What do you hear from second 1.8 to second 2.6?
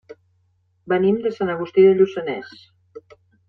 de Lluçanès.